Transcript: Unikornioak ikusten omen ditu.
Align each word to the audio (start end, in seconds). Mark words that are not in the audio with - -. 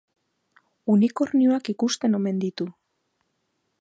Unikornioak 0.93 1.71
ikusten 1.75 2.19
omen 2.21 2.41
ditu. 2.45 2.71